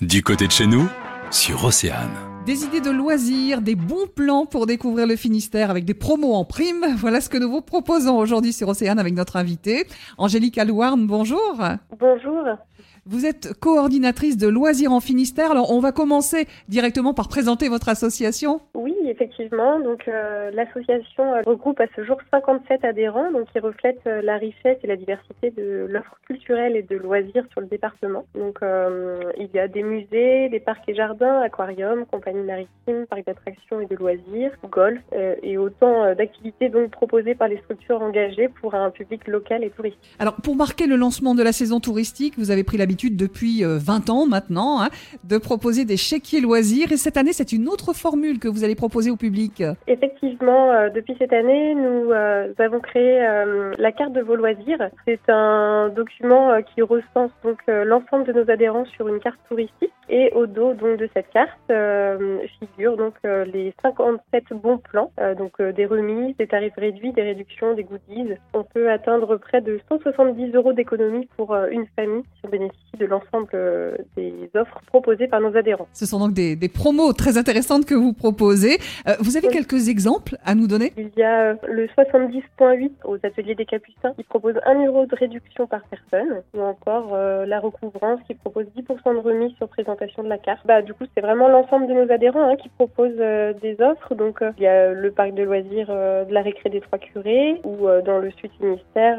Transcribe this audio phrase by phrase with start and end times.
[0.00, 0.88] Du côté de chez nous,
[1.30, 2.08] sur Océane.
[2.46, 6.46] Des idées de loisirs, des bons plans pour découvrir le Finistère avec des promos en
[6.46, 6.86] prime.
[6.96, 9.86] Voilà ce que nous vous proposons aujourd'hui sur Océane avec notre invitée,
[10.16, 11.06] Angélique Alouarn.
[11.06, 11.60] Bonjour.
[11.98, 12.44] Bonjour.
[13.04, 15.50] Vous êtes coordinatrice de loisirs en Finistère.
[15.50, 18.62] Alors, on va commencer directement par présenter votre association.
[18.74, 19.80] Oui, effectivement.
[19.80, 24.36] Donc, euh, l'association euh, regroupe à ce jour 57 adhérents, donc qui reflètent euh, la
[24.36, 28.24] richesse et la diversité de l'offre culturelle et de loisirs sur le département.
[28.34, 28.60] Donc,
[29.38, 33.86] il y a des musées, des parcs et jardins, aquariums, compagnies maritimes, parcs d'attractions et
[33.86, 35.00] de loisirs, golf
[35.42, 40.16] et autant d'activités donc proposées par les structures engagées pour un public local et touristique.
[40.18, 44.08] Alors, pour marquer le lancement de la saison touristique, vous avez pris l'habitude depuis 20
[44.08, 44.90] euh, ans maintenant hein,
[45.24, 48.74] de proposer des chéquiers loisirs et cette année c'est une autre formule que vous allez
[48.74, 49.62] proposer au public.
[49.86, 53.20] Effectivement, euh, depuis cette année nous euh, avons créé
[53.78, 54.90] la carte de vos loisirs.
[55.06, 60.32] C'est un document qui recense donc l'ensemble de nos adhérents sur une carte touristique et
[60.34, 61.72] au dos donc de cette carte
[62.58, 67.84] figurent donc les 57 bons plans, donc des remises, des tarifs réduits, des réductions, des
[67.84, 68.34] goodies.
[68.52, 73.06] On peut atteindre près de 170 euros d'économie pour une famille si on bénéficie de
[73.06, 75.88] l'ensemble euh, des offres proposées par nos adhérents.
[75.92, 78.78] Ce sont donc des, promos très intéressantes que vous proposez.
[79.06, 80.92] Euh, vous avez quelques exemples à nous donner?
[80.96, 85.14] Il y a euh, le 70.8 aux ateliers des Capucins qui propose 1 euro de
[85.14, 90.28] réduction par personne, ou encore la recouvrance qui propose 10% de remise sur présentation de
[90.28, 90.66] la carte.
[90.66, 94.14] Bah, du coup, c'est vraiment l'ensemble de nos adhérents hein, qui proposent des offres.
[94.14, 97.86] Donc, il y a le parc de loisirs de la récré des Trois Curés, ou
[98.04, 99.18] dans le sud ministère,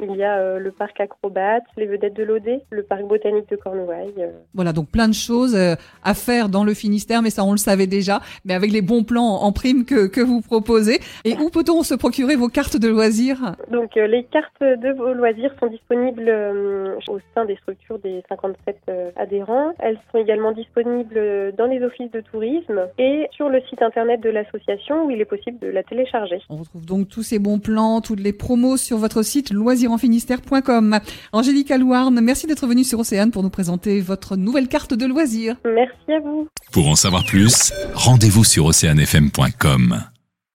[0.00, 4.14] il y a le parc acrobate, les vedettes de l'OD, le parc botanique de Cornouailles.
[4.18, 4.30] Euh.
[4.54, 7.58] Voilà, donc plein de choses euh, à faire dans le Finistère, mais ça on le
[7.58, 10.98] savait déjà, mais avec les bons plans en prime que, que vous proposez.
[11.24, 13.54] Et où peut-on se procurer vos cartes de loisirs?
[13.70, 16.28] Donc euh, les cartes de vos loisirs sont disponibles
[17.08, 18.76] au sein des structures des 57
[19.16, 19.72] adhérents.
[19.78, 24.30] Elles sont également disponibles dans les offices de tourisme et sur le site internet de
[24.30, 26.40] l'association où il est possible de la télécharger.
[26.48, 30.98] On retrouve donc tous ces bons plans, toutes les promos sur votre site loisirenfinistère.com.
[31.32, 35.56] Angélique Alouarne, merci d'être venue sur Océane pour nous présenter votre nouvelle carte de loisirs.
[35.64, 36.48] Merci à vous.
[36.72, 40.17] Pour en savoir plus, rendez-vous sur oceanfm.com.